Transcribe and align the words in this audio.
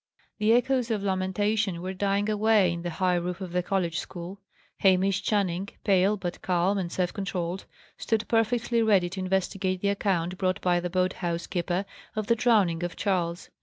The 0.39 0.53
echoes 0.53 0.89
of 0.89 1.03
lamentation 1.03 1.79
were 1.79 1.93
dying 1.93 2.27
away 2.27 2.73
in 2.73 2.81
the 2.81 2.89
high 2.89 3.13
roof 3.17 3.39
of 3.39 3.51
the 3.51 3.61
college 3.61 3.99
school. 3.99 4.39
Hamish 4.79 5.21
Channing, 5.21 5.69
pale, 5.83 6.17
but 6.17 6.41
calm 6.41 6.79
and 6.79 6.91
self 6.91 7.13
controlled, 7.13 7.65
stood 7.99 8.27
perfectly 8.27 8.81
ready 8.81 9.11
to 9.11 9.19
investigate 9.19 9.81
the 9.81 9.89
account 9.89 10.39
brought 10.39 10.59
by 10.59 10.79
the 10.79 10.89
boat 10.89 11.13
house 11.13 11.45
keeper 11.45 11.85
of 12.15 12.25
the 12.25 12.35
drowning 12.35 12.81
of 12.83 12.95
Charles. 12.95 13.51